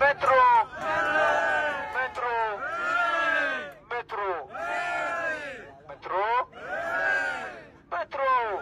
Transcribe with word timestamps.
مترو. 0.00 0.42
مترو. 1.96 2.38
مترو. 3.90 4.34
مترو. 5.88 6.24
مترو. 7.92 8.60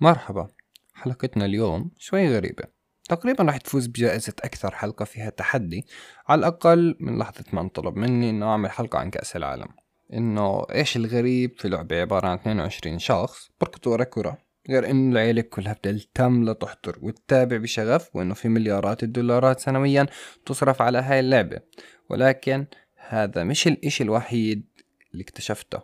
مرحبا. 0.00 0.48
حلقتنا 0.94 1.44
اليوم 1.44 1.90
شوي 1.98 2.36
غريبة. 2.36 2.64
تقريبا 3.08 3.44
راح 3.44 3.56
تفوز 3.56 3.86
بجائزة 3.86 4.32
أكثر 4.44 4.74
حلقة 4.74 5.04
فيها 5.04 5.30
تحدي. 5.30 5.86
على 6.28 6.38
الأقل 6.38 6.96
من 7.00 7.18
لحظة 7.18 7.44
ما 7.52 7.60
انطلب 7.60 7.96
مني 7.96 8.30
إنه 8.30 8.46
أعمل 8.46 8.70
حلقة 8.70 8.98
عن 8.98 9.10
كأس 9.10 9.36
العالم. 9.36 9.68
إنه 10.12 10.66
إيش 10.70 10.96
الغريب 10.96 11.58
في 11.58 11.68
لعبة 11.68 12.00
عبارة 12.00 12.28
عن 12.28 12.34
22 12.34 12.98
شخص 12.98 13.48
بركضوا 13.60 13.92
ورا 13.92 14.04
كرة 14.04 14.47
غير 14.70 14.90
إنه 14.90 15.12
العيلة 15.12 15.42
كلها 15.42 15.76
بدل 15.84 16.00
تملى 16.00 16.54
تحضر 16.54 16.98
وتتابع 17.02 17.56
بشغف 17.56 18.16
وإنه 18.16 18.34
في 18.34 18.48
مليارات 18.48 19.02
الدولارات 19.02 19.60
سنويا 19.60 20.06
تصرف 20.46 20.82
على 20.82 20.98
هاي 20.98 21.20
اللعبة. 21.20 21.60
ولكن 22.08 22.66
هذا 23.08 23.44
مش 23.44 23.66
الإشي 23.66 24.04
الوحيد 24.04 24.64
اللي 25.12 25.22
اكتشفته. 25.22 25.82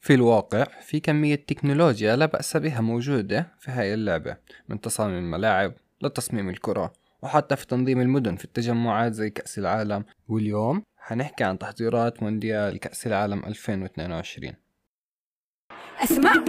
في 0.00 0.14
الواقع 0.14 0.64
في 0.82 1.00
كمية 1.00 1.34
تكنولوجيا 1.34 2.16
لا 2.16 2.26
بأس 2.26 2.56
بها 2.56 2.80
موجودة 2.80 3.54
في 3.58 3.70
هاي 3.70 3.94
اللعبة 3.94 4.36
من 4.68 4.80
تصاميم 4.80 5.18
الملاعب 5.18 5.74
لتصميم 6.02 6.48
الكرة 6.48 6.92
وحتى 7.22 7.56
في 7.56 7.66
تنظيم 7.66 8.00
المدن 8.00 8.36
في 8.36 8.44
التجمعات 8.44 9.12
زي 9.12 9.30
كأس 9.30 9.58
العالم. 9.58 10.04
واليوم 10.28 10.82
حنحكي 10.96 11.44
عن 11.44 11.58
تحضيرات 11.58 12.22
مونديال 12.22 12.78
كأس 12.78 13.06
العالم 13.06 13.44
2022 13.44 14.52
اسمع 16.02 16.44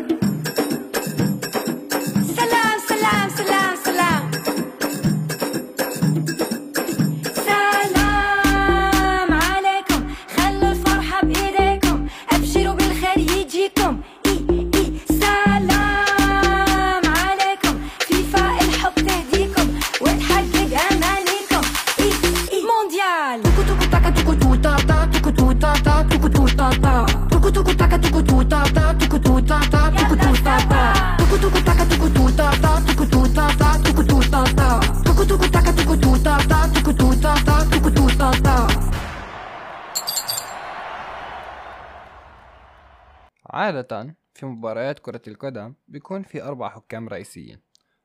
عادة 43.66 44.16
في 44.34 44.46
مباريات 44.46 45.00
كرة 45.00 45.22
القدم 45.28 45.74
بيكون 45.88 46.24
في 46.24 46.44
أربع 46.44 46.70
حكام 46.70 47.10
رئيسيين. 47.10 47.60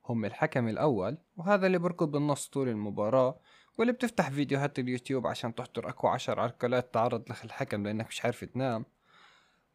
هم 0.08 0.24
الحكم 0.24 0.68
الأول 0.68 1.18
وهذا 1.36 1.66
اللي 1.66 1.78
بركض 1.78 2.10
بالنص 2.10 2.48
طول 2.48 2.68
المباراة 2.68 3.40
واللي 3.78 3.92
بتفتح 3.92 4.30
فيديوهات 4.30 4.78
اليوتيوب 4.78 5.26
عشان 5.26 5.54
تحضر 5.54 5.88
أكو 5.88 6.08
عشر 6.08 6.40
عرقلات 6.40 6.94
تعرض 6.94 7.30
لك 7.30 7.44
الحكم 7.44 7.86
لأنك 7.86 8.06
مش 8.06 8.24
عارف 8.24 8.44
تنام. 8.44 8.84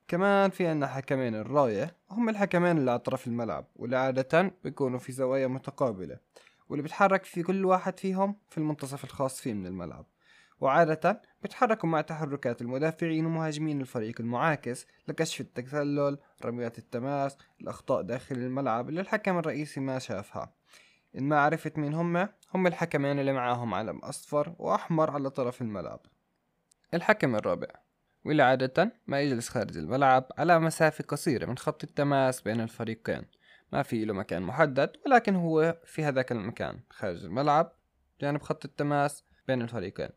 كمان 0.08 0.50
في 0.50 0.68
عنا 0.68 0.88
حكمين 0.88 1.36
الراية 1.36 1.96
هم 2.10 2.30
الحكمين 2.30 2.78
اللي 2.78 2.92
على 2.92 3.00
طرف 3.00 3.28
الملعب 3.28 3.66
واللي 3.76 3.98
عادة 3.98 4.52
بيكونوا 4.64 5.00
في 5.00 5.12
زوايا 5.12 5.48
متقابلة 5.48 6.20
واللي 6.70 6.84
بيتحرك 6.84 7.24
في 7.24 7.44
كل 7.44 7.66
واحد 7.66 8.00
فيهم 8.00 8.36
في 8.50 8.58
المنتصف 8.58 9.04
الخاص 9.04 9.42
فيه 9.42 9.54
من 9.54 9.68
الملعب. 9.68 10.06
وعادة 10.60 11.22
بيتحركوا 11.42 11.90
مع 11.90 12.02
تحركات 12.02 12.62
المدافعين 12.62 13.26
ومهاجمين 13.26 13.82
الفريق 13.82 14.22
المعاكس 14.22 14.88
لكشف 15.08 15.42
التسلل 15.42 16.18
رميات 16.46 16.78
التماس 16.78 17.38
الأخطاء 17.62 18.02
داخل 18.02 18.36
الملعب 18.36 18.90
اللي 18.90 19.02
الحكم 19.02 19.38
الرئيسي 19.38 19.80
ما 19.80 20.00
شافها. 20.00 20.54
إن 21.18 21.24
ما 21.24 21.40
عرفت 21.40 21.78
مين 21.78 21.94
هم 21.94 22.30
هم 22.54 22.68
الحكمين 22.68 23.20
اللي 23.20 23.34
معاهم 23.34 23.74
علم 23.74 23.98
أصفر 23.98 24.56
وأحمر 24.60 25.12
على 25.12 25.30
طرف 25.30 25.62
الملعب. 25.62 26.00
الحكم 26.94 27.36
الرابع. 27.36 27.68
واللي 28.26 28.44
عادة 28.44 28.92
ما 29.08 29.22
يجلس 29.22 29.50
خارج 29.50 29.78
الملعب 29.78 30.28
على 30.38 30.60
مسافة 30.60 31.04
قصيرة 31.04 31.46
من 31.46 31.58
خط 31.58 31.84
التماس 31.84 32.42
بين 32.42 32.62
الفريقين. 32.62 33.26
ما 33.74 33.84
في 33.84 34.06
له 34.06 34.14
مكان 34.14 34.42
محدد 34.42 34.92
ولكن 35.06 35.36
هو 35.36 35.78
في 35.86 36.04
هذاك 36.04 36.32
المكان 36.32 36.80
خارج 36.90 37.26
الملعب 37.26 37.72
جانب 38.22 38.42
خط 38.42 38.66
التماس 38.66 39.24
بين 39.48 39.62
الفريقين. 39.62 40.10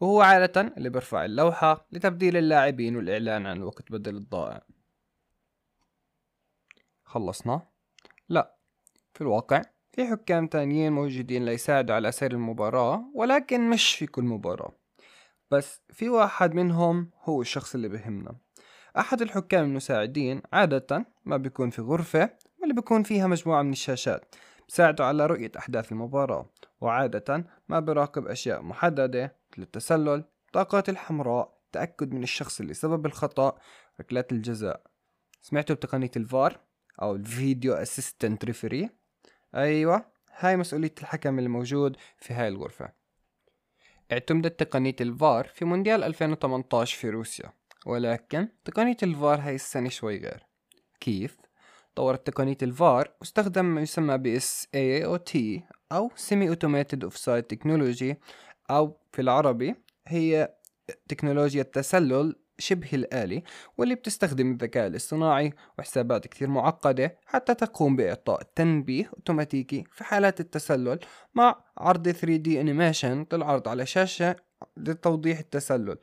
وهو 0.00 0.20
عادة 0.20 0.60
اللي 0.60 0.90
بيرفع 0.90 1.24
اللوحة 1.24 1.86
لتبديل 1.92 2.36
اللاعبين 2.36 2.96
والإعلان 2.96 3.46
عن 3.46 3.56
الوقت 3.56 3.92
بدل 3.92 4.16
الضائع. 4.16 4.62
خلصنا؟ 7.04 7.62
لا. 8.28 8.56
في 9.14 9.20
الواقع 9.20 9.62
في 9.92 10.06
حكام 10.06 10.46
تانيين 10.46 10.92
موجودين 10.92 11.44
ليساعدوا 11.44 11.94
على 11.94 12.12
سير 12.12 12.32
المباراة 12.32 13.04
ولكن 13.14 13.70
مش 13.70 13.94
في 13.94 14.06
كل 14.06 14.22
مباراة. 14.22 14.72
بس 15.50 15.80
في 15.92 16.08
واحد 16.08 16.54
منهم 16.54 17.10
هو 17.24 17.40
الشخص 17.40 17.74
اللي 17.74 17.88
بهمنا. 17.88 18.36
أحد 18.98 19.22
الحكام 19.22 19.64
المساعدين 19.64 20.42
عادة 20.52 21.06
ما 21.24 21.36
بيكون 21.36 21.70
في 21.70 21.82
غرفة 21.82 22.30
واللي 22.58 22.74
بيكون 22.74 23.02
فيها 23.02 23.26
مجموعة 23.26 23.62
من 23.62 23.72
الشاشات. 23.72 24.34
بساعده 24.70 25.04
على 25.04 25.26
رؤية 25.26 25.52
أحداث 25.58 25.92
المباراة 25.92 26.50
وعادة 26.80 27.44
ما 27.68 27.80
بيراقب 27.80 28.26
أشياء 28.26 28.62
محددة 28.62 29.36
مثل 29.52 29.62
التسلل 29.62 30.24
الطاقات 30.46 30.88
الحمراء 30.88 31.60
تأكد 31.72 32.12
من 32.14 32.22
الشخص 32.22 32.60
اللي 32.60 32.74
سبب 32.74 33.06
الخطأ 33.06 33.58
ركلات 34.00 34.32
الجزاء. 34.32 34.82
سمعتوا 35.40 35.76
بتقنية 35.76 36.10
الفار 36.16 36.60
أو 37.02 37.14
ال 37.14 37.24
video 37.24 37.74
assistant 37.74 38.44
referee؟ 38.44 38.90
أيوة 39.54 40.04
هاي 40.38 40.56
مسؤولية 40.56 40.94
الحكم 41.00 41.38
الموجود 41.38 41.96
في 42.18 42.34
هاي 42.34 42.48
الغرفة. 42.48 42.92
اعتمدت 44.12 44.60
تقنية 44.60 44.96
الفار 45.00 45.44
في 45.44 45.64
مونديال 45.64 46.04
2018 46.04 46.98
في 46.98 47.10
روسيا 47.10 47.52
ولكن 47.86 48.48
تقنية 48.64 48.96
الفار 49.02 49.40
هاي 49.40 49.54
السنة 49.54 49.88
شوي 49.88 50.18
غير. 50.18 50.46
كيف؟ 51.00 51.36
طورت 51.94 52.26
تقنية 52.26 52.56
الفار 52.62 53.10
واستخدم 53.20 53.64
ما 53.64 53.80
يسمى 53.80 54.18
ب 54.18 54.38
SAOT 54.38 55.60
أو 55.92 56.10
Semi 56.10 56.54
Automated 56.54 57.08
Offside 57.08 57.44
Technology 57.54 58.14
أو 58.70 59.00
في 59.12 59.22
العربي 59.22 59.74
هي 60.06 60.54
تكنولوجيا 61.08 61.62
التسلل 61.62 62.36
شبه 62.58 62.88
الآلي 62.92 63.42
واللي 63.78 63.94
بتستخدم 63.94 64.52
الذكاء 64.52 64.86
الاصطناعي 64.86 65.52
وحسابات 65.78 66.26
كثير 66.26 66.48
معقدة 66.48 67.18
حتى 67.26 67.54
تقوم 67.54 67.96
بإعطاء 67.96 68.42
تنبيه 68.54 69.10
أوتوماتيكي 69.16 69.84
في 69.92 70.04
حالات 70.04 70.40
التسلل 70.40 70.98
مع 71.34 71.64
عرض 71.78 72.08
3D 72.08 72.48
انيميشن 72.48 73.26
للعرض 73.32 73.68
على 73.68 73.86
شاشة 73.86 74.36
لتوضيح 74.76 75.38
التسلل. 75.38 75.96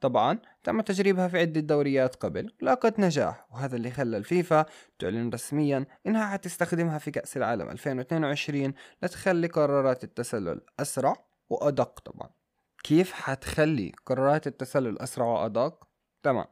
طبعا 0.00 0.38
تم 0.64 0.80
تجريبها 0.80 1.28
في 1.28 1.38
عدة 1.38 1.60
دوريات 1.60 2.16
قبل 2.16 2.52
ولاقت 2.62 3.00
نجاح 3.00 3.46
وهذا 3.50 3.76
اللي 3.76 3.90
خلى 3.90 4.16
الفيفا 4.16 4.66
تعلن 4.98 5.30
رسميا 5.30 5.86
إنها 6.06 6.26
حتستخدمها 6.26 6.98
في 6.98 7.10
كأس 7.10 7.36
العالم 7.36 7.70
2022 7.70 8.72
لتخلي 9.02 9.46
قرارات 9.46 10.04
التسلل 10.04 10.60
أسرع 10.80 11.16
وأدق 11.50 12.00
طبعا 12.00 12.30
كيف 12.84 13.12
حتخلي 13.12 13.92
قرارات 14.06 14.46
التسلل 14.46 14.98
أسرع 14.98 15.26
وأدق؟ 15.26 15.88
تمام 16.22 16.46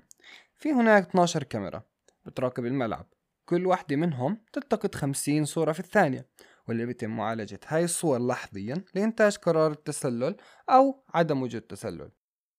في 0.55 0.73
هناك 0.73 1.09
12 1.09 1.43
كاميرا 1.43 1.83
بتراقب 2.27 2.67
الملعب 2.67 3.07
كل 3.45 3.67
واحدة 3.67 3.97
منهم 3.97 4.39
تلتقط 4.53 4.95
50 4.95 5.45
صورة 5.45 5.73
في 5.73 5.81
الثانية 5.81 6.27
واللي 6.69 6.87
بيتم 6.87 7.11
معالجة 7.11 7.61
هاي 7.67 7.85
الصور 7.85 8.27
لحظيا 8.27 8.85
لإنتاج 8.95 9.37
قرار 9.37 9.71
التسلل 9.71 10.37
أو 10.71 11.05
عدم 11.15 11.43
وجود 11.43 11.61
تسلل 11.61 12.11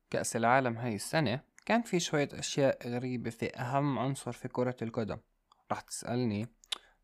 كأس 0.10 0.36
العالم 0.36 0.78
هاي 0.78 0.96
السنة 0.96 1.42
كان 1.66 1.82
في 1.82 2.00
شوية 2.00 2.30
أشياء 2.34 2.88
غريبة 2.90 3.30
في 3.30 3.56
أهم 3.56 4.00
عنصر 4.00 4.32
في 4.32 4.48
كرة 4.48 4.76
القدم. 4.82 5.18
راح 5.72 5.82
تسألني 5.82 6.48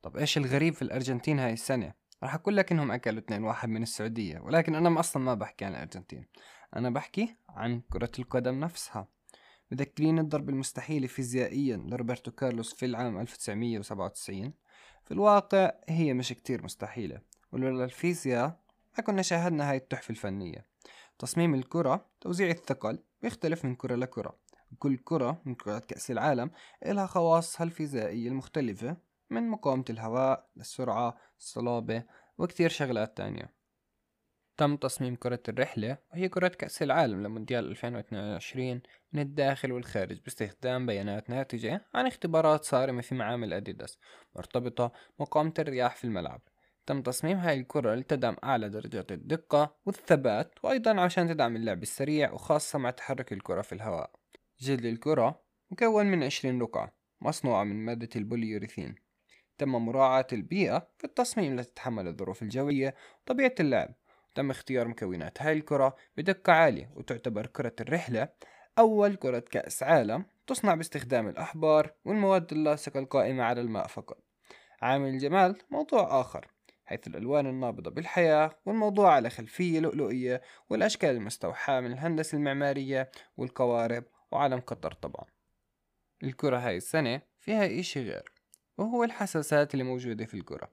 طب 0.02 0.18
إيش 0.18 0.38
الغريب 0.38 0.74
في 0.74 0.82
الأرجنتين 0.82 1.40
هاي 1.40 1.54
السنة؟ 1.54 1.94
راح 2.24 2.36
أقول 2.36 2.58
لك 2.58 2.72
إنهم 2.72 2.92
أكلوا 2.92 3.20
اثنين 3.20 3.44
واحد 3.44 3.70
من 3.70 3.84
السعودية 3.84 4.40
ولكن 4.40 4.76
أنا 4.76 5.00
أصلا 5.00 5.24
ما 5.24 5.34
بحكي 5.34 5.66
عن 5.66 5.72
الأرجنتين. 5.72 6.26
أنا 6.76 6.90
بحكي 6.90 7.36
عن 7.50 7.82
كرة 7.92 8.12
القدم 8.20 8.60
نفسها. 8.60 9.08
مذكرين 9.72 10.20
الضرب 10.20 10.50
المستحيل 10.50 11.08
فيزيائيا 11.08 11.78
لروبرتو 11.78 12.32
كارلوس 12.32 12.74
في 12.74 12.86
العام 12.86 13.20
1997 13.20 14.54
في 15.06 15.12
الواقع 15.12 15.72
هي 15.90 16.14
مش 16.14 16.30
كتير 16.30 16.64
مستحيلة 16.64 17.22
ولولا 17.52 17.84
الفيزياء 17.84 18.60
ما 18.98 19.04
كنا 19.04 19.22
شاهدنا 19.22 19.70
هاي 19.72 19.78
التحفة 19.78 20.12
الفنية. 20.12 20.66
تصميم 21.20 21.56
الكرة 21.56 22.06
توزيع 22.22 22.50
الثقل 22.50 23.00
بيختلف 23.22 23.66
من 23.66 23.76
كرة 23.76 23.96
لكرة. 23.96 24.40
كل 24.80 24.98
كرة 24.98 25.42
من 25.46 25.56
كرات 25.56 25.86
كأس 25.86 26.12
العالم 26.12 26.52
إلها 26.86 27.06
خواصها 27.06 27.64
الفيزيائية 27.64 28.28
المختلفة 28.28 28.98
من 29.30 29.50
مقاومة 29.50 29.86
الهواء 29.90 30.50
للسرعة 30.56 31.18
الصلابة 31.40 32.04
وكتير 32.38 32.70
شغلات 32.70 33.18
تانية. 33.18 33.56
تم 34.58 34.76
تصميم 34.76 35.16
كرة 35.16 35.40
الرحلة 35.50 35.98
وهي 36.12 36.30
كرة 36.30 36.48
كأس 36.48 36.82
العالم 36.82 37.24
لمونديال 37.24 37.66
2022 37.72 38.82
من 39.14 39.20
الداخل 39.20 39.72
والخارج 39.72 40.20
باستخدام 40.22 40.86
بيانات 40.86 41.30
ناتجة 41.30 41.86
عن 41.94 42.08
اختبارات 42.08 42.66
صارمة 42.66 43.02
في 43.02 43.16
معامل 43.16 43.54
أديداس 43.54 43.98
مرتبطة 44.36 44.92
مقاومة 45.20 45.54
الرياح 45.60 45.96
في 45.96 46.04
الملعب. 46.04 46.42
تم 46.86 47.02
تصميم 47.02 47.38
هاي 47.38 47.60
الكرة 47.60 47.96
لتدعم 47.96 48.36
أعلى 48.44 48.70
درجات 48.70 49.12
الدقة 49.12 49.76
والثبات 49.86 50.54
وأيضا 50.64 51.02
عشان 51.02 51.28
تدعم 51.28 51.56
اللعب 51.56 51.84
السريع 51.84 52.32
وخاصة 52.32 52.80
مع 52.80 52.90
تحرك 52.90 53.34
الكرة 53.34 53.62
في 53.62 53.74
الهواء. 53.74 54.12
جلد 54.60 54.86
الكرة 54.86 55.42
مكون 55.72 56.06
من 56.06 56.24
20 56.24 56.62
رقعة 56.62 56.96
مصنوعة 57.22 57.64
من 57.64 57.86
مادة 57.86 58.10
البوليوريثين. 58.16 58.96
تم 59.58 59.70
مراعاة 59.70 60.28
البيئة 60.34 60.88
في 60.98 61.04
التصميم 61.04 61.56
لتتحمل 61.56 62.08
الظروف 62.08 62.42
الجوية 62.42 62.96
وطبيعة 63.22 63.56
اللعب. 63.60 63.96
تم 64.36 64.52
اختيار 64.52 64.88
مكونات 64.88 65.42
هاي 65.42 65.54
الكرة 65.54 65.96
بدقة 66.18 66.54
عالية 66.54 66.92
وتعتبر 66.96 67.46
كرة 67.46 67.76
الرحلة 67.82 68.30
أول 68.80 69.16
كرة 69.16 69.40
كأس 69.40 69.84
عالم 69.84 70.26
تصنع 70.48 70.76
باستخدام 70.76 71.28
الأحبار 71.28 71.94
والمواد 72.06 72.52
اللاصقة 72.52 73.00
القائمة 73.00 73.44
على 73.44 73.62
الماء 73.62 73.88
فقط. 73.88 74.18
عامل 74.82 75.10
الجمال 75.10 75.56
موضوع 75.72 76.22
آخر. 76.22 76.55
حيث 76.86 77.08
الألوان 77.08 77.48
النابضة 77.48 77.92
بالحياة 77.92 78.60
والموضوع 78.66 79.14
على 79.14 79.30
خلفية 79.30 79.80
لؤلؤية 79.80 80.42
والأشكال 80.70 81.10
المستوحاة 81.10 81.82
من 81.82 81.92
الهندسة 81.92 82.36
المعمارية 82.38 83.12
والقوارب 83.38 84.04
وعلم 84.32 84.60
قطر 84.60 84.92
طبعا. 84.92 85.26
الكرة 86.24 86.58
هاي 86.58 86.78
السنة 86.78 87.22
فيها 87.40 87.80
إشي 87.80 88.04
غير 88.04 88.32
وهو 88.78 89.04
الحساسات 89.04 89.74
اللي 89.74 89.84
موجودة 89.84 90.26
في 90.26 90.34
الكرة. 90.34 90.72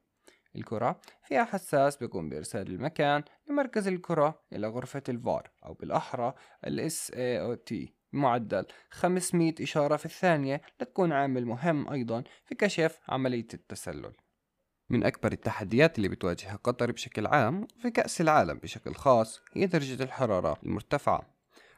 الكرة 0.56 1.00
فيها 1.22 1.44
حساس 1.44 1.96
بيقوم 1.96 2.28
بإرسال 2.28 2.66
المكان 2.66 3.22
لمركز 3.48 3.88
الكرة 3.88 4.42
إلى 4.52 4.66
غرفة 4.66 5.02
الفار 5.08 5.50
أو 5.64 5.74
بالأحرى 5.74 6.34
ال 6.66 6.90
SAOT 6.90 7.74
بمعدل 8.12 8.66
500 8.90 9.54
إشارة 9.60 9.96
في 9.96 10.06
الثانية 10.06 10.60
لتكون 10.80 11.12
عامل 11.12 11.46
مهم 11.46 11.88
أيضا 11.88 12.24
في 12.44 12.54
كشف 12.54 13.00
عملية 13.08 13.48
التسلل. 13.54 14.12
من 14.92 15.04
أكبر 15.04 15.32
التحديات 15.32 15.96
اللي 15.96 16.08
بتواجهها 16.08 16.58
قطر 16.64 16.92
بشكل 16.92 17.26
عام 17.26 17.66
في 17.82 17.90
كأس 17.90 18.20
العالم 18.20 18.58
بشكل 18.58 18.94
خاص 18.94 19.40
هي 19.52 19.66
درجة 19.66 20.02
الحرارة 20.02 20.56
المرتفعة. 20.62 21.22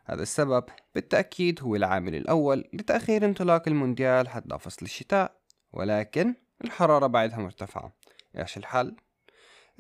هذا 0.04 0.22
السبب 0.22 0.64
بالتأكيد 0.94 1.62
هو 1.62 1.76
العامل 1.76 2.14
الأول 2.14 2.64
لتأخير 2.72 3.24
انطلاق 3.24 3.68
المونديال 3.68 4.28
حتى 4.28 4.58
فصل 4.58 4.86
الشتاء 4.86 5.36
ولكن 5.72 6.34
الحرارة 6.64 7.06
بعدها 7.06 7.38
مرتفعة. 7.38 7.92
إيش 8.38 8.56
الحل؟ 8.56 8.96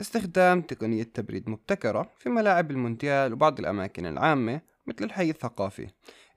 استخدام 0.00 0.62
تقنية 0.62 1.02
تبريد 1.02 1.50
مبتكرة 1.50 2.10
في 2.18 2.28
ملاعب 2.28 2.70
المونديال 2.70 3.32
وبعض 3.32 3.58
الأماكن 3.58 4.06
العامة 4.06 4.60
مثل 4.86 5.04
الحي 5.04 5.30
الثقافي. 5.30 5.88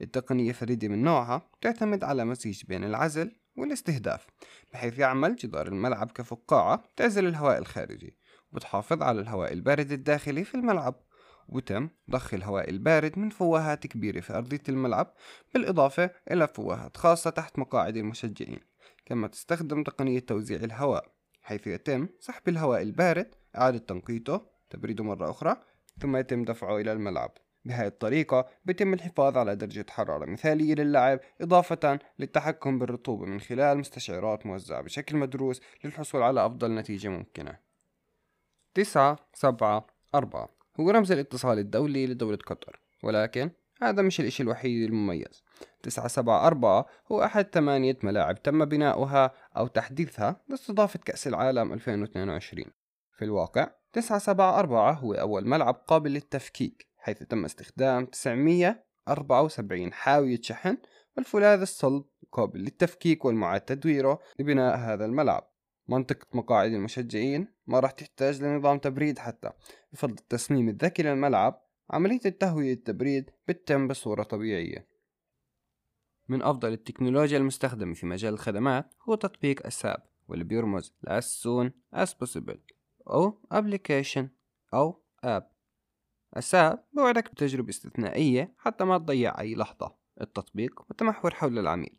التقنية 0.02 0.52
فريدة 0.52 0.88
من 0.88 1.04
نوعها 1.04 1.42
تعتمد 1.62 2.04
على 2.04 2.26
مزيج 2.26 2.64
بين 2.66 2.84
العزل 2.84 3.32
والاستهداف 3.58 4.28
بحيث 4.74 5.00
يعمل 5.00 5.36
جدار 5.36 5.68
الملعب 5.68 6.12
كفقاعة 6.12 6.84
تعزل 6.96 7.28
الهواء 7.28 7.58
الخارجي 7.58 8.18
وبتحافظ 8.52 9.04
على 9.04 9.22
الهواء 9.22 9.54
البارد 9.54 9.92
الداخلي 9.92 10.44
في 10.44 10.56
الملعب 10.56 10.96
وتم 11.50 11.90
ضخ 12.12 12.34
الهواء 12.34 12.70
البارد 12.70 13.20
من 13.20 13.30
فوهات 13.30 13.88
كبيرة 13.88 14.20
في 14.20 14.34
أرضية 14.34 14.62
الملعب 14.70 15.14
بالإضافة 15.54 16.12
إلى 16.32 16.48
فوهات 16.48 16.98
خاصة 16.98 17.30
تحت 17.30 17.60
مقاعد 17.60 17.98
المشجعين. 17.98 18.60
كما 19.06 19.28
تستخدم 19.28 19.84
تقنية 19.84 20.20
توزيع 20.20 20.60
الهواء 20.60 21.12
حيث 21.42 21.68
يتم 21.68 22.08
سحب 22.20 22.50
الهواء 22.50 22.82
البارد 22.82 23.36
إعادة 23.58 23.78
تنقيته 23.78 24.42
تبريده 24.70 25.04
مرة 25.04 25.30
أخرى 25.30 25.56
ثم 26.02 26.18
يتم 26.18 26.44
دفعه 26.44 26.78
إلى 26.78 26.92
الملعب. 26.92 27.32
بهذه 27.68 27.88
الطريقة 27.88 28.48
بيتم 28.66 28.94
الحفاظ 28.94 29.38
على 29.38 29.56
درجة 29.56 29.86
حرارة 29.90 30.26
مثالية 30.26 30.76
للعب 30.76 31.20
إضافة 31.42 32.00
للتحكم 32.20 32.80
بالرطوبة 32.80 33.26
من 33.26 33.40
خلال 33.40 33.78
مستشعرات 33.78 34.46
موزعة 34.46 34.82
بشكل 34.82 35.18
مدروس 35.18 35.62
للحصول 35.84 36.22
على 36.22 36.46
أفضل 36.46 36.76
نتيجة 36.76 37.08
ممكنة. 37.08 37.60
تسعة 38.74 39.20
سبعة 39.34 39.88
أربعة. 40.16 40.50
هو 40.80 40.90
رمز 40.90 41.12
الاتصال 41.12 41.60
الدولي 41.60 42.08
لدولة 42.08 42.38
قطر 42.38 42.80
ولكن 43.04 43.52
هذا 43.82 44.02
مش 44.02 44.20
الإشي 44.20 44.44
الوحيد 44.44 44.90
المميز. 44.90 45.44
تسعة 45.84 46.08
سبعة 46.08 46.48
أربعة. 46.48 46.86
هو 47.12 47.24
أحد 47.24 47.48
ثمانية 47.54 47.98
ملاعب 48.04 48.44
تم 48.44 48.66
بناؤها 48.66 49.32
أو 49.58 49.68
تحديثها 49.68 50.42
لاستضافة 50.48 51.00
كأس 51.06 51.28
العالم 51.28 51.74
2022 51.74 52.66
في 53.18 53.26
الواقع 53.26 53.68
تسعة 53.94 54.20
سبعة 54.20 54.60
أربعة 54.60 54.92
هو 54.92 55.14
أول 55.14 55.48
ملعب 55.48 55.76
قابل 55.88 56.12
للتفكيك. 56.12 56.88
حيث 57.08 57.24
تم 57.24 57.46
استخدام 57.46 58.06
974 58.06 59.94
حاوية 59.94 60.42
شحن 60.42 60.78
والفولاذ 61.18 61.62
الصلب 61.62 62.06
قابل 62.32 62.60
للتفكيك 62.60 63.26
والمعاد 63.26 63.62
تدويره 63.62 64.20
لبناء 64.40 64.78
هذا 64.78 65.06
الملعب. 65.06 65.52
منطقة 65.88 66.28
مقاعد 66.34 66.72
المشجعين 66.72 67.48
ما 67.68 67.80
راح 67.80 67.92
تحتاج 67.92 68.44
لنظام 68.44 68.78
تبريد 68.78 69.20
حتى 69.20 69.50
بفضل 69.94 70.14
التصميم 70.14 70.70
الذكي 70.70 71.04
للملعب 71.04 71.62
عملية 71.90 72.20
التهوية 72.26 72.74
التبريد 72.74 73.30
بتتم 73.48 73.88
بصورة 73.88 74.24
طبيعية. 74.24 74.88
من 76.28 76.42
أفضل 76.42 76.74
التكنولوجيا 76.74 77.38
المستخدمة 77.38 77.94
في 77.94 78.06
مجال 78.06 78.34
الخدمات 78.34 78.94
هو 79.10 79.16
تطبيق 79.16 79.66
أساب 79.66 80.04
واللي 80.28 80.44
بيرمز 80.44 80.94
ل 81.04 81.20
as 81.20 81.24
soon 81.24 81.72
as 81.96 82.10
possible 82.10 82.58
أو 83.10 83.42
application 83.54 84.26
أو 84.74 85.04
app. 85.26 85.57
أساب 86.34 86.84
بوعدك 86.94 87.32
بتجربة 87.32 87.70
استثنائية 87.70 88.54
حتى 88.58 88.84
ما 88.84 88.98
تضيع 88.98 89.40
أي 89.40 89.56
لحظة 89.56 89.96
التطبيق 90.22 90.82
متمحور 90.90 91.34
حول 91.34 91.60
العميل 91.60 91.98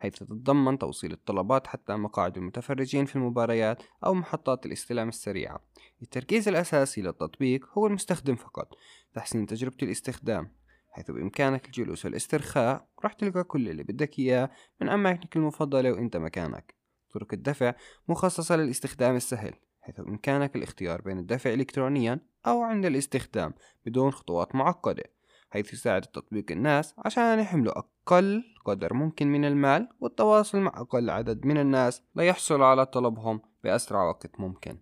حيث 0.00 0.14
تتضمن 0.14 0.78
توصيل 0.78 1.12
الطلبات 1.12 1.66
حتى 1.66 1.96
مقاعد 1.96 2.36
المتفرجين 2.36 3.04
في 3.04 3.16
المباريات 3.16 3.82
أو 4.04 4.14
محطات 4.14 4.66
الاستلام 4.66 5.08
السريعة. 5.08 5.64
التركيز 6.02 6.48
الأساسي 6.48 7.02
للتطبيق 7.02 7.68
هو 7.78 7.86
المستخدم 7.86 8.36
فقط 8.36 8.74
تحسين 9.14 9.46
تجربة 9.46 9.76
الاستخدام 9.82 10.52
حيث 10.90 11.10
بإمكانك 11.10 11.66
الجلوس 11.66 12.04
والاسترخاء 12.04 12.88
راح 13.04 13.12
تلقى 13.12 13.44
كل 13.44 13.68
اللي 13.68 13.82
بدك 13.82 14.18
إياه 14.18 14.50
من 14.80 14.88
أماكنك 14.88 15.36
المفضلة 15.36 15.92
وإنت 15.92 16.16
مكانك. 16.16 16.74
طرق 17.14 17.28
الدفع 17.32 17.74
مخصصة 18.08 18.56
للاستخدام 18.56 19.16
السهل. 19.16 19.54
حيث 19.80 20.00
بإمكانك 20.00 20.56
الاختيار 20.56 21.00
بين 21.00 21.18
الدفع 21.18 21.52
إلكترونيا 21.52 22.20
أو 22.46 22.62
عند 22.62 22.86
الاستخدام 22.86 23.54
بدون 23.86 24.10
خطوات 24.10 24.54
معقدة 24.54 25.04
حيث 25.50 25.72
يساعد 25.72 26.04
التطبيق 26.04 26.50
الناس 26.50 26.94
عشان 26.98 27.38
يحملوا 27.38 27.78
أقل 27.78 28.44
قدر 28.64 28.94
ممكن 28.94 29.26
من 29.26 29.44
المال 29.44 29.88
والتواصل 30.00 30.58
مع 30.58 30.72
أقل 30.80 31.10
عدد 31.10 31.46
من 31.46 31.58
الناس 31.58 32.02
ليحصلوا 32.14 32.66
على 32.66 32.86
طلبهم 32.86 33.40
بأسرع 33.64 34.08
وقت 34.08 34.40
ممكن. 34.40 34.78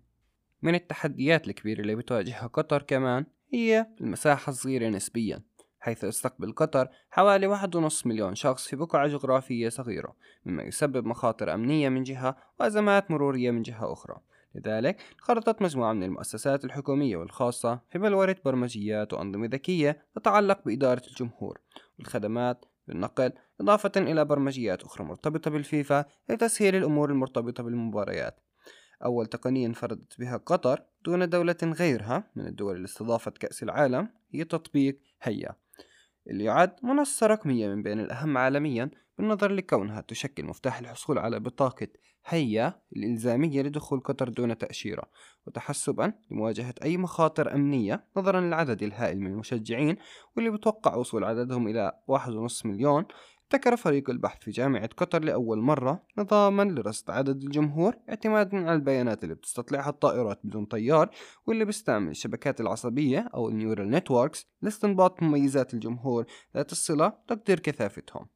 من 0.61 0.75
التحديات 0.75 1.47
الكبيرة 1.47 1.81
اللي 1.81 1.95
بتواجهها 1.95 2.47
قطر 2.47 2.81
كمان 2.81 3.25
هي 3.53 3.87
المساحة 4.01 4.49
الصغيرة 4.49 4.89
نسبيا 4.89 5.41
حيث 5.79 6.03
يستقبل 6.03 6.51
قطر 6.51 6.87
حوالي 7.09 7.47
واحد 7.47 7.75
ونص 7.75 8.05
مليون 8.05 8.35
شخص 8.35 8.67
في 8.67 8.75
بقعة 8.75 9.07
جغرافية 9.07 9.69
صغيرة 9.69 10.15
مما 10.45 10.63
يسبب 10.63 11.05
مخاطر 11.05 11.53
أمنية 11.53 11.89
من 11.89 12.03
جهة 12.03 12.35
وأزمات 12.59 13.11
مرورية 13.11 13.51
من 13.51 13.61
جهة 13.61 13.93
أخرى. 13.93 14.19
لذلك 14.55 15.01
خرطت 15.17 15.61
مجموعة 15.61 15.93
من 15.93 16.03
المؤسسات 16.03 16.65
الحكومية 16.65 17.17
والخاصة 17.17 17.79
في 17.89 17.99
بلورة 17.99 18.35
برمجيات 18.45 19.13
وأنظمة 19.13 19.47
ذكية 19.47 20.05
تتعلق 20.15 20.65
بإدارة 20.65 21.01
الجمهور 21.07 21.59
والخدمات 21.99 22.65
بالنقل 22.87 23.31
إضافة 23.61 23.91
إلى 23.97 24.25
برمجيات 24.25 24.83
أخرى 24.83 25.05
مرتبطة 25.05 25.51
بالفيفا 25.51 26.05
لتسهيل 26.29 26.75
الأمور 26.75 27.09
المرتبطة 27.09 27.63
بالمباريات. 27.63 28.39
أول 29.03 29.25
تقنية 29.25 29.67
انفردت 29.67 30.19
بها 30.19 30.37
قطر 30.37 30.83
دون 31.05 31.29
دولة 31.29 31.55
غيرها 31.63 32.31
من 32.35 32.47
الدول 32.47 32.75
اللي 32.75 32.85
استضافت 32.85 33.37
كأس 33.37 33.63
العالم 33.63 34.09
هي 34.31 34.43
تطبيق 34.43 34.99
هيا 35.21 35.55
اللي 36.29 36.43
يعد 36.43 36.75
منصة 36.83 37.27
رقمية 37.27 37.67
من 37.67 37.83
بين 37.83 37.99
الأهم 37.99 38.37
عالميا 38.37 38.91
بالنظر 39.17 39.51
لكونها 39.51 40.01
تشكل 40.01 40.45
مفتاح 40.45 40.79
الحصول 40.79 41.17
على 41.19 41.39
بطاقة 41.39 41.87
هيا 42.25 42.81
الإلزامية 42.95 43.61
لدخول 43.61 43.99
قطر 43.99 44.29
دون 44.29 44.57
تأشيرة 44.57 45.03
وتحسبا 45.47 46.13
لمواجهة 46.31 46.75
أي 46.83 46.97
مخاطر 46.97 47.53
أمنية 47.53 48.05
نظرا 48.17 48.41
للعدد 48.41 48.83
الهائل 48.83 49.19
من 49.19 49.27
المشجعين 49.27 49.97
واللي 50.35 50.49
بتوقع 50.49 50.95
وصول 50.95 51.23
عددهم 51.23 51.67
إلى 51.67 51.99
واحد 52.07 52.33
ونصف 52.33 52.65
مليون 52.65 53.05
ابتكر 53.53 53.75
فريق 53.75 54.09
البحث 54.09 54.43
في 54.43 54.51
جامعة 54.51 54.89
قطر 54.97 55.23
لأول 55.23 55.59
مرة 55.59 56.03
نظاما 56.17 56.63
لرصد 56.63 57.11
عدد 57.11 57.43
الجمهور 57.43 57.95
اعتمادا 58.09 58.57
على 58.57 58.73
البيانات 58.73 59.23
اللي 59.23 59.35
بتستطلعها 59.35 59.89
الطائرات 59.89 60.39
بدون 60.43 60.65
طيار 60.65 61.09
واللي 61.47 61.65
بيستعمل 61.65 62.11
الشبكات 62.11 62.61
العصبية 62.61 63.29
أو 63.33 63.49
ال 63.49 63.55
neural 63.55 63.89
networks 63.89 64.47
لاستنباط 64.61 65.23
مميزات 65.23 65.73
الجمهور 65.73 66.25
ذات 66.55 66.71
الصلة 66.71 67.13
تقدير 67.27 67.59
كثافتهم. 67.59 68.27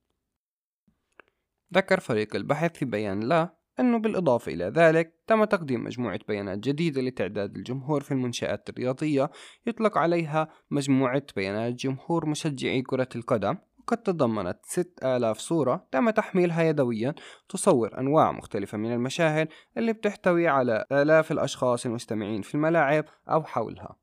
ذكر 1.73 1.99
فريق 1.99 2.35
البحث 2.35 2.77
في 2.77 2.85
بيان 2.85 3.23
له 3.23 3.49
أنه 3.79 3.97
بالإضافة 3.97 4.53
إلى 4.53 4.65
ذلك 4.65 5.19
تم 5.27 5.43
تقديم 5.43 5.83
مجموعة 5.83 6.19
بيانات 6.27 6.59
جديدة 6.59 7.01
لتعداد 7.01 7.55
الجمهور 7.55 8.01
في 8.01 8.11
المنشآت 8.11 8.69
الرياضية 8.69 9.31
يطلق 9.67 9.97
عليها 9.97 10.47
مجموعة 10.71 11.23
بيانات 11.35 11.73
جمهور 11.73 12.25
مشجعي 12.25 12.81
كرة 12.81 13.09
القدم 13.15 13.57
وقد 13.83 13.97
تضمنت 13.97 14.59
6000 14.63 15.39
صورة 15.39 15.87
تم 15.91 16.09
تحميلها 16.09 16.63
يدويا 16.63 17.15
تصور 17.49 17.99
أنواع 17.99 18.31
مختلفة 18.31 18.77
من 18.77 18.93
المشاهد 18.93 19.47
اللي 19.77 19.93
بتحتوي 19.93 20.47
على 20.47 20.85
آلاف 20.91 21.31
الأشخاص 21.31 21.85
المستمعين 21.85 22.41
في 22.41 22.55
الملاعب 22.55 23.05
أو 23.29 23.43
حولها. 23.43 23.95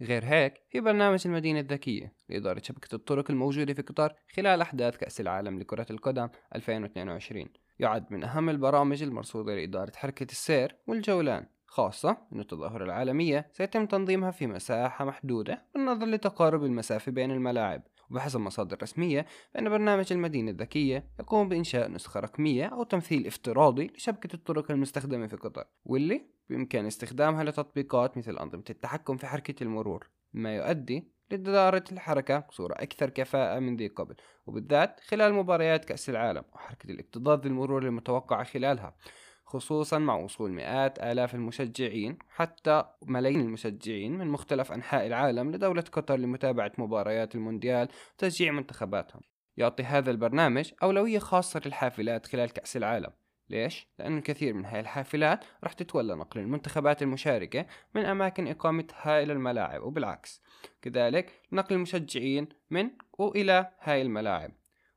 غير 0.00 0.24
هيك 0.24 0.54
في 0.70 0.80
برنامج 0.80 1.22
المدينة 1.26 1.60
الذكية 1.60 2.12
لإدارة 2.28 2.62
شبكة 2.64 2.94
الطرق 2.94 3.30
الموجودة 3.30 3.74
في 3.74 3.82
قطر 3.82 4.14
خلال 4.36 4.60
أحداث 4.60 4.96
كأس 4.96 5.20
العالم 5.20 5.58
لكرة 5.58 5.86
القدم 5.90 6.28
2022 6.54 7.44
يعد 7.78 8.12
من 8.12 8.24
أهم 8.24 8.50
البرامج 8.50 9.02
المرصودة 9.02 9.54
لإدارة 9.54 9.92
حركة 9.96 10.26
السير 10.32 10.76
والجولان 10.86 11.46
خاصة 11.66 12.18
أن 12.32 12.40
التظاهرة 12.40 12.84
العالمية 12.84 13.48
سيتم 13.52 13.86
تنظيمها 13.86 14.30
في 14.30 14.46
مساحة 14.46 15.04
محدودة 15.04 15.64
بالنظر 15.74 16.06
لتقارب 16.06 16.64
المسافة 16.64 17.12
بين 17.12 17.30
الملاعب. 17.30 17.82
وبحسب 18.10 18.40
مصادر 18.40 18.78
رسمية 18.82 19.26
فإن 19.54 19.68
برنامج 19.68 20.12
المدينة 20.12 20.50
الذكية 20.50 21.10
يقوم 21.20 21.48
بإنشاء 21.48 21.90
نسخة 21.90 22.20
رقمية 22.20 22.64
أو 22.64 22.82
تمثيل 22.82 23.26
افتراضي 23.26 23.86
لشبكة 23.86 24.34
الطرق 24.34 24.70
المستخدمة 24.70 25.26
في 25.26 25.36
قطر 25.36 25.64
واللي 25.84 26.26
بإمكان 26.48 26.86
استخدامها 26.86 27.44
لتطبيقات 27.44 28.18
مثل 28.18 28.38
أنظمة 28.38 28.64
التحكم 28.70 29.16
في 29.16 29.26
حركة 29.26 29.62
المرور 29.62 30.10
ما 30.32 30.56
يؤدي 30.56 31.14
لإدارة 31.30 31.84
الحركة 31.92 32.38
بصورة 32.38 32.74
أكثر 32.74 33.10
كفاءة 33.10 33.58
من 33.58 33.76
ذي 33.76 33.88
قبل 33.88 34.14
وبالذات 34.46 35.00
خلال 35.00 35.34
مباريات 35.34 35.84
كأس 35.84 36.10
العالم 36.10 36.44
وحركة 36.52 36.90
الاكتظاظ 36.90 37.46
للمرور 37.46 37.86
المتوقعة 37.86 38.44
خلالها. 38.44 38.96
خصوصا 39.44 39.98
مع 39.98 40.16
وصول 40.16 40.50
مئات 40.50 40.98
آلاف 40.98 41.34
المشجعين 41.34 42.18
حتى 42.28 42.84
ملايين 43.06 43.40
المشجعين 43.40 44.18
من 44.18 44.26
مختلف 44.26 44.72
أنحاء 44.72 45.06
العالم 45.06 45.50
لدولة 45.50 45.84
قطر 45.92 46.16
لمتابعة 46.16 46.72
مباريات 46.78 47.34
المونديال 47.34 47.88
وتشجيع 48.14 48.52
منتخباتهم. 48.52 49.20
يعطي 49.56 49.82
هذا 49.82 50.10
البرنامج 50.10 50.72
أولوية 50.82 51.18
خاصة 51.18 51.60
للحافلات 51.66 52.26
خلال 52.26 52.52
كأس 52.52 52.76
العالم. 52.76 53.10
ليش؟ 53.50 53.88
لأن 53.98 54.18
الكثير 54.18 54.54
من 54.54 54.64
هاي 54.64 54.80
الحافلات 54.80 55.44
رح 55.64 55.72
تتولى 55.72 56.14
نقل 56.14 56.40
المنتخبات 56.40 57.02
المشاركة 57.02 57.66
من 57.94 58.04
أماكن 58.04 58.48
إقامتها 58.48 59.22
إلى 59.22 59.32
الملاعب 59.32 59.82
وبالعكس. 59.82 60.42
كذلك 60.82 61.32
نقل 61.52 61.74
المشجعين 61.74 62.48
من 62.70 62.90
وإلى 63.18 63.70
هاي 63.80 64.02
الملاعب. 64.02 64.50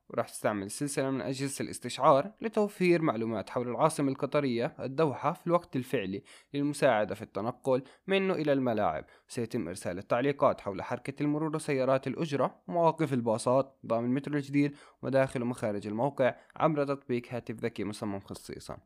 وراح 0.09 0.29
تستعمل 0.29 0.71
سلسلة 0.71 1.11
من 1.11 1.21
أجهزة 1.21 1.63
الاستشعار 1.63 2.31
لتوفير 2.41 3.01
معلومات 3.01 3.49
حول 3.49 3.67
العاصمة 3.67 4.11
القطرية 4.11 4.75
الدوحة 4.79 5.33
في 5.33 5.47
الوقت 5.47 5.75
الفعلي 5.75 6.23
للمساعدة 6.53 7.15
في 7.15 7.21
التنقل 7.21 7.83
منه 8.07 8.33
إلى 8.33 8.53
الملاعب. 8.53 9.05
سيتم 9.27 9.67
إرسال 9.67 9.97
التعليقات 9.97 10.61
حول 10.61 10.81
حركة 10.81 11.23
المرور 11.23 11.55
وسيارات 11.55 12.07
الأجرة 12.07 12.61
ومواقف 12.67 13.13
الباصات 13.13 13.77
نظام 13.83 14.05
المترو 14.05 14.35
الجديد 14.35 14.75
وداخل 15.01 15.41
ومخارج 15.41 15.87
الموقع 15.87 16.35
عبر 16.55 16.85
تطبيق 16.85 17.23
هاتف 17.29 17.55
ذكي 17.55 17.83
مصمم 17.83 18.19
خصيصا. 18.19 18.77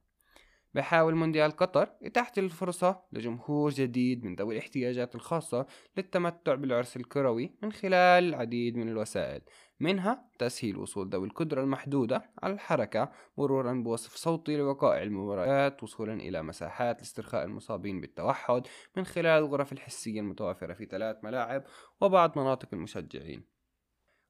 بحاول 0.73 1.15
مونديال 1.15 1.51
قطر 1.51 1.89
إتاحة 2.03 2.31
الفرصة 2.37 3.01
لجمهور 3.11 3.71
جديد 3.71 4.25
من 4.25 4.35
ذوي 4.35 4.53
الاحتياجات 4.53 5.15
الخاصة 5.15 5.65
للتمتع 5.97 6.55
بالعرس 6.55 6.97
الكروي 6.97 7.55
من 7.63 7.71
خلال 7.71 8.23
العديد 8.23 8.77
من 8.77 8.89
الوسائل. 8.89 9.41
منها 9.79 10.29
تسهيل 10.39 10.77
وصول 10.77 11.09
ذوي 11.09 11.27
القدرة 11.27 11.61
المحدودة 11.61 12.31
على 12.43 12.53
الحركة 12.53 13.11
مرورا 13.37 13.73
بوصف 13.73 14.15
صوتي 14.15 14.57
لوقائع 14.57 15.03
المباريات 15.03 15.83
وصولا 15.83 16.13
إلى 16.13 16.43
مساحات 16.43 16.99
لاسترخاء 16.99 17.45
المصابين 17.45 18.01
بالتوحد 18.01 18.67
من 18.97 19.05
خلال 19.05 19.43
الغرف 19.43 19.71
الحسية 19.71 20.19
المتوافرة 20.19 20.73
في 20.73 20.85
ثلاث 20.85 21.23
ملاعب 21.23 21.63
وبعض 22.01 22.39
مناطق 22.39 22.67
المشجعين. 22.73 23.60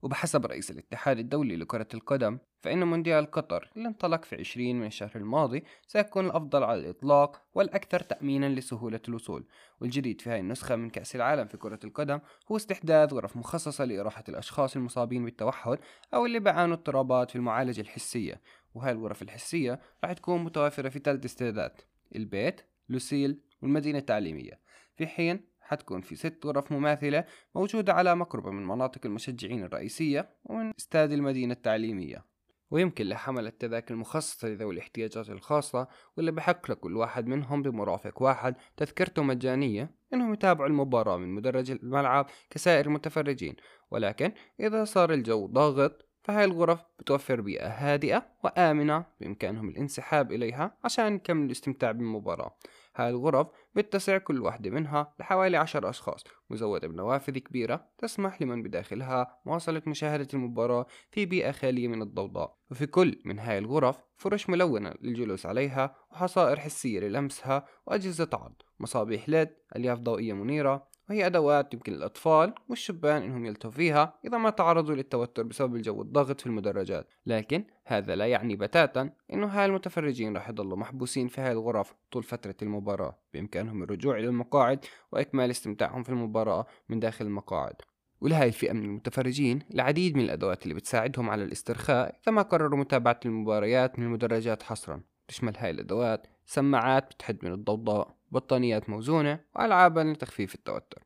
وبحسب 0.02 0.46
رئيس 0.46 0.72
الاتحاد 0.72 1.20
الدولي 1.20 1.56
لكرة 1.56 1.88
القدم 1.94 2.38
فإن 2.62 2.84
مونديال 2.84 3.32
قطر 3.32 3.70
اللي 3.78 3.88
انطلق 3.88 4.26
في 4.26 4.36
20 4.36 4.76
من 4.76 4.86
الشهر 4.86 5.12
الماضي 5.16 5.64
سيكون 5.88 6.26
الأفضل 6.26 6.64
على 6.64 6.80
الإطلاق 6.80 7.42
والأكثر 7.54 8.00
تأمينا 8.00 8.50
لسهولة 8.50 9.00
الوصول. 9.08 9.46
والجديد 9.82 10.22
في 10.22 10.30
هذه 10.30 10.40
النسخة 10.40 10.76
من 10.76 10.90
كأس 10.90 11.16
العالم 11.16 11.48
في 11.48 11.58
كرة 11.58 11.80
القدم 11.84 12.20
هو 12.52 12.56
استحداث 12.56 13.14
غرف 13.14 13.38
مخصصة 13.38 13.86
لإراحة 13.86 14.24
الأشخاص 14.30 14.76
المصابين 14.76 15.26
بالتوحد 15.26 15.78
أو 16.14 16.26
اللي 16.26 16.40
بيعانوا 16.40 16.76
اضطرابات 16.76 17.30
في 17.30 17.36
المعالجة 17.36 17.82
الحسية. 17.82 18.42
وهاي 18.76 18.92
الغرف 18.92 19.22
الحسية 19.22 19.80
راح 20.04 20.14
تكون 20.14 20.44
متوافرة 20.44 20.90
في 20.90 21.00
ثلاث 21.00 21.26
استعدادات 21.26 21.82
البيت 22.16 22.62
لوسيل 22.90 23.42
والمدينة 23.62 24.00
التعليمية. 24.00 24.60
في 24.96 25.08
حين 25.08 25.51
حتكون 25.72 26.02
في 26.02 26.16
ست 26.16 26.46
غرف 26.46 26.72
مماثلة 26.72 27.26
موجودة 27.56 27.94
على 27.94 28.16
مقربة 28.16 28.52
من 28.52 28.68
مناطق 28.68 29.06
المشجعين 29.06 29.64
الرئيسية 29.64 30.30
ومن 30.44 30.74
استاد 30.80 31.12
المدينة 31.12 31.54
التعليمية. 31.54 32.26
ويمكن 32.72 33.06
لحمل 33.06 33.48
التذاكر 33.48 33.94
المخصصة 33.94 34.48
لذوي 34.48 34.74
الاحتياجات 34.74 35.30
الخاصة 35.30 35.88
واللي 36.18 36.32
بحق 36.32 36.72
لكل 36.72 36.98
واحد 36.98 37.28
منهم 37.28 37.62
بمرافق 37.62 38.22
واحد 38.22 38.56
تذكرته 38.78 39.24
مجانية 39.24 39.92
إنهم 40.14 40.34
يتابعوا 40.34 40.70
المباراة 40.70 41.18
من 41.18 41.36
مدرج 41.36 41.72
الملعب 41.72 42.26
كسائر 42.50 42.86
المتفرجين. 42.86 43.56
ولكن 43.92 44.32
إذا 44.60 44.84
صار 44.84 45.14
الجو 45.14 45.48
ضاغط 45.48 46.06
فهاي 46.24 46.46
الغرف 46.46 46.80
بتوفر 47.00 47.42
بيئة 47.42 47.68
هادئة 47.68 48.26
وآمنة 48.44 49.06
بإمكانهم 49.22 49.70
الانسحاب 49.70 50.32
إليها 50.32 50.78
عشان 50.84 51.16
يكملوا 51.16 51.46
الاستمتاع 51.46 51.92
بالمباراة. 51.92 52.56
هاي 52.96 53.10
الغرف 53.10 53.48
بتسع 53.76 54.18
كل 54.18 54.42
واحدة 54.42 54.70
منها 54.70 55.14
لحوالي 55.20 55.58
عشر 55.58 55.90
أشخاص 55.90 56.24
مزودة 56.50 56.88
بنوافذ 56.88 57.38
كبيرة 57.38 57.88
تسمح 57.98 58.42
لمن 58.42 58.64
بداخلها 58.64 59.40
مواصلة 59.46 59.82
مشاهدة 59.88 60.28
المباراة 60.34 60.86
في 61.12 61.26
بيئة 61.26 61.52
خالية 61.52 61.88
من 61.88 62.02
الضوضاء. 62.02 62.58
وفي 62.72 62.86
كل 62.86 63.22
من 63.26 63.40
هاي 63.40 63.58
الغرف 63.58 63.98
فرش 64.18 64.50
ملونة 64.50 64.94
للجلوس 65.02 65.46
عليها 65.46 65.96
وحصائر 66.12 66.60
حسية 66.60 67.00
للمسها 67.00 67.66
وأجهزة 67.88 68.30
عرض 68.34 68.56
مصابيح 68.80 69.30
ليد 69.30 69.50
ألياف 69.76 70.00
ضوئية 70.00 70.34
منيرة 70.34 70.91
وهي 71.12 71.26
أدوات 71.26 71.74
يمكن 71.74 71.94
الأطفال 71.94 72.54
والشبان 72.70 73.24
إنهم 73.24 73.46
يلتهوا 73.46 73.72
فيها 73.72 74.20
إذا 74.26 74.38
ما 74.38 74.50
تعرضوا 74.50 74.96
للتوتر 74.96 75.44
بسبب 75.44 75.76
الجو 75.76 76.02
الضاغط 76.02 76.42
في 76.42 76.48
المدرجات. 76.48 77.08
لكن 77.26 77.66
هذا 77.86 78.16
لا 78.16 78.26
يعني 78.26 78.56
بتاتا 78.56 79.10
هاي 79.32 79.66
المتفرجين 79.66 80.36
راح 80.36 80.50
يضلوا 80.50 80.78
محبوسين 80.78 81.28
في 81.28 81.42
هاي 81.42 81.52
الغرف 81.52 81.96
طول 82.12 82.24
فترة 82.24 82.56
المباراة 82.62 83.20
بإمكانهم 83.34 83.84
الرجوع 83.84 84.18
إلى 84.18 84.28
المقاعد 84.28 84.86
وإكمال 85.12 85.52
استمتاعهم 85.52 86.04
في 86.04 86.10
المباراة 86.10 86.66
من 86.90 87.00
داخل 87.00 87.26
المقاعد. 87.26 87.76
ولهاي 88.22 88.48
الفئة 88.48 88.74
من 88.74 88.86
المتفرجين 88.86 89.60
العديد 89.74 90.18
من 90.18 90.24
الأدوات 90.24 90.64
اللي 90.64 90.74
بتساعدهم 90.74 91.30
على 91.30 91.44
الاسترخاء 91.44 92.20
إذا 92.24 92.32
ما 92.32 92.42
قرروا 92.42 92.80
متابعة 92.80 93.20
المباريات 93.26 94.00
من 94.00 94.06
المدرجات 94.06 94.64
حصرا. 94.64 95.02
تشمل 95.28 95.58
هاي 95.58 95.70
الأدوات 95.70 96.28
سماعات 96.46 97.14
بتحد 97.14 97.38
من 97.44 97.54
الضوضاء. 97.54 98.21
بطانيات 98.32 98.90
موزونة 98.90 99.40
وألعابا 99.56 100.00
لتخفيف 100.00 100.56
التوتر. 100.56 101.04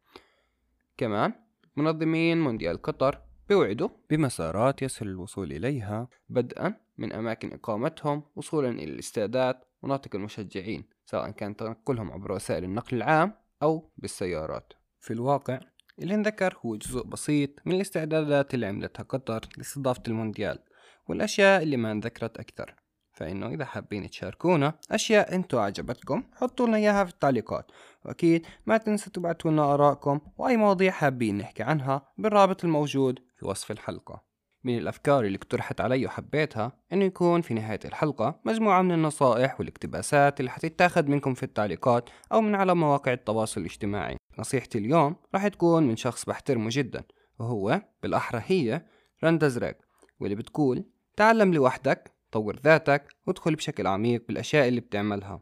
كمان 0.98 1.34
منظمين 1.76 2.42
مونديال 2.42 2.82
قطر 2.82 3.22
بيوعدوا 3.50 3.90
بمسارات 4.10 4.82
يسهل 4.82 5.08
الوصول 5.08 5.52
إليها 5.52 6.08
بدءا 6.30 6.76
من 6.98 7.14
أماكن 7.14 7.54
إقامتهم 7.54 8.24
وصولا 8.36 8.70
إلى 8.70 8.84
الاستادات 8.94 9.66
مناطق 9.84 10.16
المشجعين 10.16 10.84
سواء 11.06 11.32
كان 11.32 11.56
تنقلهم 11.56 12.12
عبر 12.12 12.32
وسائل 12.32 12.64
النقل 12.64 12.98
العام 12.98 13.34
أو 13.64 13.92
بالسيارات. 13.98 14.74
في 15.00 15.14
الواقع 15.14 15.60
اللي 16.00 16.16
انذكر 16.16 16.58
هو 16.66 16.76
جزء 16.76 17.04
بسيط 17.04 17.50
من 17.66 17.76
الاستعدادات 17.76 18.54
اللي 18.54 18.66
عملتها 18.66 19.04
قطر 19.04 19.50
لاستضافة 19.58 20.04
المونديال 20.08 20.60
والأشياء 21.08 21.64
اللي 21.64 21.78
ما 21.78 21.92
انذكرت 21.92 22.38
أكثر. 22.38 22.76
فإنه 23.16 23.48
إذا 23.48 23.66
حابين 23.66 24.10
تشاركونا 24.10 24.74
أشياء 24.92 25.36
أنتوا 25.36 25.62
عجبتكم 25.62 26.24
حطوا 26.34 26.68
لنا 26.68 26.78
إياها 26.78 27.04
في 27.04 27.12
التعليقات. 27.12 27.72
وأكيد 28.06 28.46
ما 28.66 28.78
تنسوا 28.78 29.12
تبعتوا 29.14 29.52
لنا 29.52 29.74
آرائكم 29.74 30.20
وأي 30.38 30.58
مواضيع 30.58 30.92
حابين 30.92 31.38
نحكي 31.38 31.64
عنها 31.64 32.08
بالرابط 32.18 32.64
الموجود 32.64 33.20
في 33.40 33.48
وصف 33.48 33.72
الحلقة. 33.72 34.36
من 34.64 34.78
الأفكار 34.78 35.26
اللي 35.26 35.38
اقترحت 35.38 35.82
علي 35.82 36.06
وحبيتها 36.06 36.72
إنه 36.94 37.06
يكون 37.06 37.42
في 37.42 37.54
نهاية 37.54 37.80
الحلقة 37.86 38.40
مجموعة 38.46 38.82
من 38.82 38.92
النصائح 38.92 39.60
والاقتباسات 39.60 40.40
اللي 40.40 40.52
حتتاخد 40.52 41.10
منكم 41.10 41.34
في 41.34 41.44
التعليقات 41.44 42.10
أو 42.32 42.42
من 42.42 42.56
على 42.56 42.76
مواقع 42.76 43.14
التواصل 43.14 43.62
الاجتماعي. 43.62 44.18
نصيحتي 44.40 44.78
اليوم 44.78 45.16
راح 45.34 45.48
تكون 45.48 45.84
من 45.84 45.96
شخص 45.96 46.26
بحترمه 46.26 46.70
جدا 46.72 47.04
وهو 47.40 47.82
بالأحرى 48.04 48.42
هي 48.46 48.86
رندا 49.24 49.48
زراك 49.48 49.78
واللي 50.20 50.36
بتقول 50.36 50.86
تعلم 51.18 51.54
لوحدك 51.54 52.15
طور 52.36 52.60
ذاتك 52.64 53.16
وادخل 53.28 53.56
بشكل 53.56 53.88
عميق 53.88 54.24
بالأشياء 54.28 54.68
اللي 54.68 54.82
بتعملها. 54.82 55.42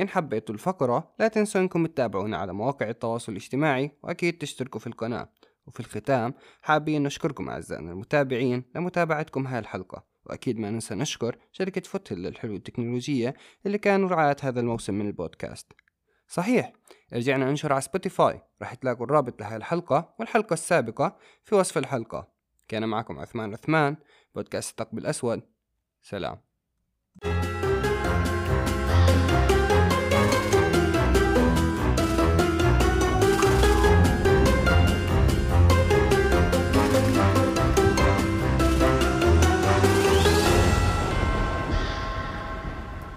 إن 0.00 0.08
حبيتوا 0.08 0.54
الفقرة 0.54 1.14
لا 1.18 1.28
تنسوا 1.28 1.60
إنكم 1.60 1.86
تتابعونا 1.86 2.36
على 2.36 2.52
مواقع 2.52 2.88
التواصل 2.88 3.32
الاجتماعي 3.32 3.90
وأكيد 4.02 4.38
تشتركوا 4.38 4.80
في 4.80 4.86
القناة. 4.86 5.32
وفي 5.66 5.80
الختام 5.80 6.34
حابين 6.62 7.02
نشكركم 7.02 7.48
أعزائنا 7.48 7.92
المتابعين 7.92 8.64
لمتابعتكم 8.74 9.46
هاي 9.46 9.58
الحلقة. 9.58 10.04
وأكيد 10.26 10.58
ما 10.58 10.70
ننسى 10.70 10.94
نشكر 10.94 11.36
شركة 11.52 11.80
فوتل 11.80 12.26
الحلوة 12.26 12.56
التكنولوجية 12.56 13.34
اللي 13.66 13.78
كانوا 13.78 14.08
رعاة 14.08 14.36
هذا 14.42 14.60
الموسم 14.60 14.94
من 14.94 15.06
البودكاست. 15.06 15.72
صحيح 16.28 16.72
رجعنا 17.12 17.50
ننشر 17.50 17.72
على 17.72 17.82
سبوتيفاي. 17.82 18.42
رح 18.62 18.74
تلاقوا 18.74 19.06
الرابط 19.06 19.40
لهي 19.40 19.56
الحلقة 19.56 20.14
والحلقة 20.18 20.54
السابقة 20.54 21.16
في 21.42 21.54
وصف 21.54 21.78
الحلقة. 21.78 22.28
كان 22.68 22.88
معكم 22.88 23.18
عثمان 23.18 23.52
عثمان 23.52 23.96
بودكاست 24.34 24.70
الثقب 24.70 24.98
الأسود. 24.98 25.53
Salam. 26.04 26.38